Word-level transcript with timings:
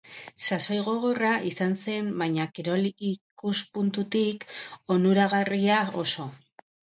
Sasoi 0.45 0.77
gogorra 0.85 1.33
izan 1.49 1.75
zen 1.81 2.07
baina 2.21 2.47
kirol 2.55 2.89
ikuspuntutik 3.09 4.47
onuragarria 4.97 5.77
oso. 6.05 6.27